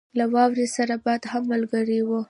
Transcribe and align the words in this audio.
له 0.17 0.25
واورې 0.33 0.67
سره 0.75 0.95
باد 1.03 1.21
هم 1.31 1.43
ملګری 1.53 1.99
وو. 2.07 2.19